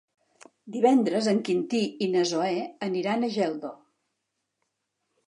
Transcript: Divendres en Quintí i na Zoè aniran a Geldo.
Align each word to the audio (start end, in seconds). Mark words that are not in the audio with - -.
Divendres 0.75 1.27
en 1.33 1.41
Quintí 1.49 1.81
i 2.05 2.07
na 2.15 2.23
Zoè 2.31 2.63
aniran 2.87 3.27
a 3.27 3.29
Geldo. 3.37 3.73